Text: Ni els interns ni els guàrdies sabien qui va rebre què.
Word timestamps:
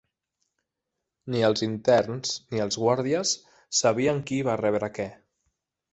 Ni 1.33 1.43
els 1.49 1.61
interns 1.67 2.33
ni 2.55 2.63
els 2.65 2.79
guàrdies 2.85 3.35
sabien 3.81 4.27
qui 4.31 4.41
va 4.49 4.57
rebre 4.67 4.95
què. 4.99 5.11